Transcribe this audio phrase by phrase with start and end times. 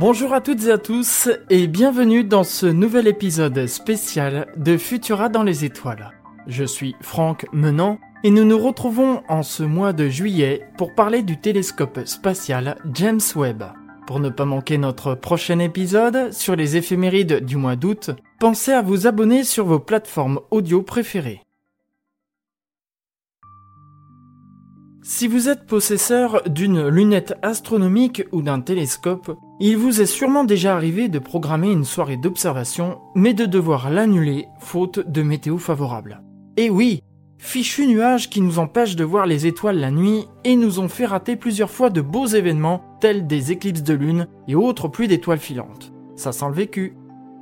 [0.00, 5.28] Bonjour à toutes et à tous et bienvenue dans ce nouvel épisode spécial de Futura
[5.28, 6.12] dans les étoiles.
[6.46, 11.22] Je suis Franck Menant et nous nous retrouvons en ce mois de juillet pour parler
[11.22, 13.64] du télescope spatial James Webb.
[14.06, 18.82] Pour ne pas manquer notre prochain épisode sur les éphémérides du mois d'août, pensez à
[18.82, 21.42] vous abonner sur vos plateformes audio préférées.
[25.10, 30.76] Si vous êtes possesseur d'une lunette astronomique ou d'un télescope, il vous est sûrement déjà
[30.76, 36.22] arrivé de programmer une soirée d'observation, mais de devoir l'annuler faute de météo favorable.
[36.58, 37.02] Et oui,
[37.38, 41.06] fichu nuages qui nous empêchent de voir les étoiles la nuit et nous ont fait
[41.06, 45.38] rater plusieurs fois de beaux événements tels des éclipses de lune et autres pluies d'étoiles
[45.38, 45.90] filantes.
[46.16, 46.92] Ça sent le vécu.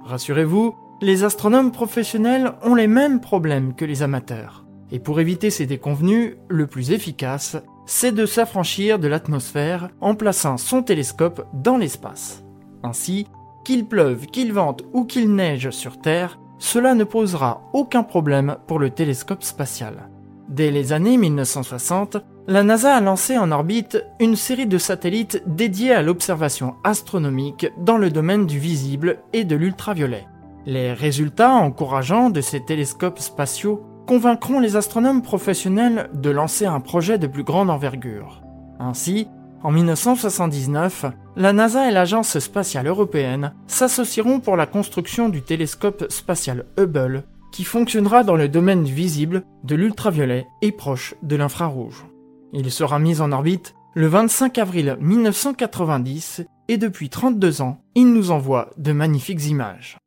[0.05, 4.66] Rassurez-vous, les astronomes professionnels ont les mêmes problèmes que les amateurs.
[4.93, 7.57] Et pour éviter ces déconvenus, le plus efficace,
[7.87, 12.45] c'est de s'affranchir de l'atmosphère en plaçant son télescope dans l'espace.
[12.83, 13.27] Ainsi,
[13.65, 18.79] qu'il pleuve, qu'il vente ou qu'il neige sur Terre, cela ne posera aucun problème pour
[18.79, 20.09] le télescope spatial.
[20.49, 25.93] Dès les années 1960, la NASA a lancé en orbite une série de satellites dédiés
[25.93, 30.27] à l'observation astronomique dans le domaine du visible et de l'ultraviolet.
[30.65, 37.19] Les résultats encourageants de ces télescopes spatiaux convaincront les astronomes professionnels de lancer un projet
[37.19, 38.41] de plus grande envergure.
[38.79, 39.29] Ainsi,
[39.63, 46.67] en 1979, la NASA et l'Agence spatiale européenne s'associeront pour la construction du télescope spatial
[46.79, 52.07] Hubble, qui fonctionnera dans le domaine visible, de l'ultraviolet et proche de l'infrarouge.
[52.53, 58.31] Il sera mis en orbite le 25 avril 1990 et depuis 32 ans, il nous
[58.31, 59.99] envoie de magnifiques images.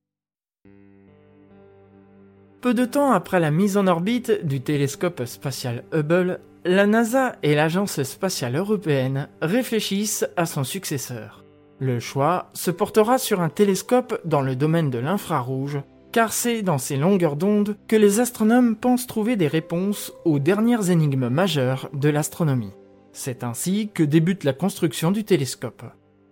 [2.62, 7.56] Peu de temps après la mise en orbite du télescope spatial Hubble, la NASA et
[7.56, 11.46] l'Agence spatiale européenne réfléchissent à son successeur.
[11.80, 15.80] Le choix se portera sur un télescope dans le domaine de l'infrarouge,
[16.12, 20.90] car c'est dans ces longueurs d'onde que les astronomes pensent trouver des réponses aux dernières
[20.90, 22.74] énigmes majeures de l'astronomie.
[23.14, 25.84] C'est ainsi que débute la construction du télescope.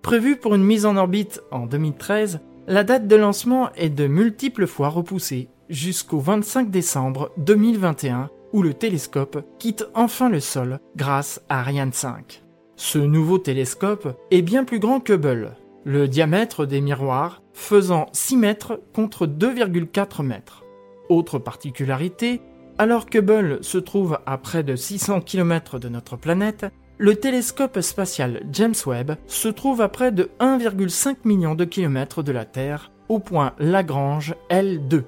[0.01, 4.67] Prévu pour une mise en orbite en 2013, la date de lancement est de multiples
[4.67, 11.59] fois repoussée jusqu'au 25 décembre 2021 où le télescope quitte enfin le sol grâce à
[11.59, 12.43] Ariane 5.
[12.75, 18.37] Ce nouveau télescope est bien plus grand que Hubble, le diamètre des miroirs faisant 6
[18.37, 20.63] mètres contre 2,4 mètres.
[21.09, 22.41] Autre particularité,
[22.77, 26.65] alors que Hubble se trouve à près de 600 km de notre planète,
[26.99, 32.31] le télescope spatial James Webb se trouve à près de 1,5 million de kilomètres de
[32.31, 35.03] la Terre, au point Lagrange L2.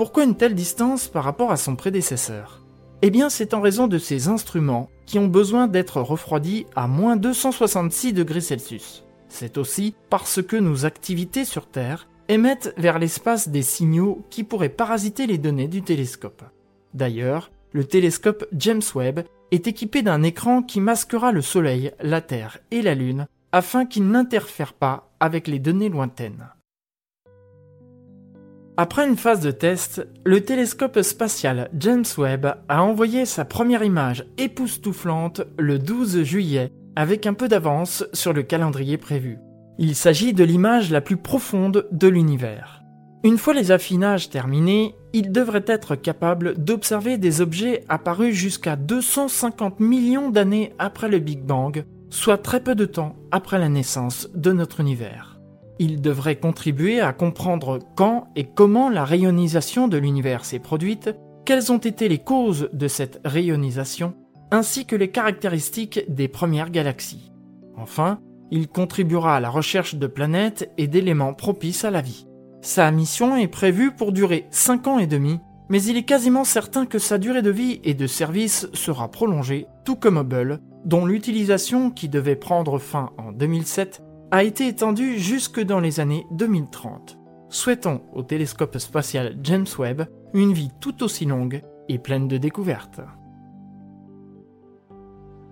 [0.00, 2.62] Pourquoi une telle distance par rapport à son prédécesseur?
[3.02, 7.16] Eh bien c'est en raison de ces instruments qui ont besoin d'être refroidis à moins
[7.16, 9.04] 266 degrés Celsius.
[9.28, 14.70] C'est aussi parce que nos activités sur Terre émettent vers l'espace des signaux qui pourraient
[14.70, 16.44] parasiter les données du télescope.
[16.94, 22.56] D'ailleurs, le télescope James Webb est équipé d'un écran qui masquera le Soleil, la Terre
[22.70, 26.48] et la Lune afin qu'il n'interfère pas avec les données lointaines.
[28.82, 34.24] Après une phase de test, le télescope spatial James Webb a envoyé sa première image
[34.38, 39.36] époustouflante le 12 juillet avec un peu d'avance sur le calendrier prévu.
[39.76, 42.82] Il s'agit de l'image la plus profonde de l'univers.
[43.22, 49.78] Une fois les affinages terminés, il devrait être capable d'observer des objets apparus jusqu'à 250
[49.80, 54.52] millions d'années après le Big Bang, soit très peu de temps après la naissance de
[54.52, 55.29] notre univers.
[55.82, 61.08] Il devrait contribuer à comprendre quand et comment la rayonisation de l'univers s'est produite,
[61.46, 64.12] quelles ont été les causes de cette rayonisation,
[64.50, 67.32] ainsi que les caractéristiques des premières galaxies.
[67.78, 68.20] Enfin,
[68.50, 72.26] il contribuera à la recherche de planètes et d'éléments propices à la vie.
[72.60, 75.40] Sa mission est prévue pour durer 5 ans et demi,
[75.70, 79.66] mais il est quasiment certain que sa durée de vie et de service sera prolongée,
[79.86, 85.60] tout comme Hubble, dont l'utilisation qui devait prendre fin en 2007 a été étendu jusque
[85.60, 87.18] dans les années 2030.
[87.48, 93.00] Souhaitons au télescope spatial James Webb une vie tout aussi longue et pleine de découvertes.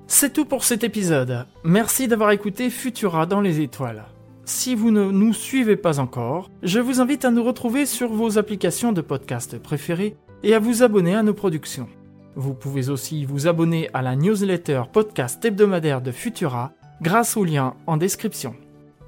[0.06, 1.46] C'est tout pour cet épisode.
[1.64, 4.06] Merci d'avoir écouté Futura dans les étoiles.
[4.44, 8.38] Si vous ne nous suivez pas encore, je vous invite à nous retrouver sur vos
[8.38, 11.88] applications de podcast préférées et à vous abonner à nos productions.
[12.36, 16.72] Vous pouvez aussi vous abonner à la newsletter podcast hebdomadaire de Futura
[17.02, 18.54] grâce au lien en description.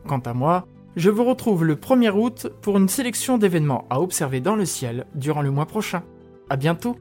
[0.06, 0.66] Quant à moi,
[0.96, 5.06] je vous retrouve le 1er août pour une sélection d'événements à observer dans le ciel
[5.14, 6.02] durant le mois prochain.
[6.48, 6.96] À bientôt!